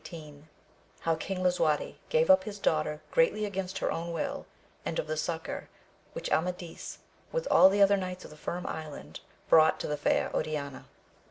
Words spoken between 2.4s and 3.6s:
his daughter greatly